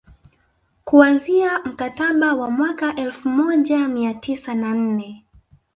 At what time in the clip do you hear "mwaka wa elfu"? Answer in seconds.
2.51-3.29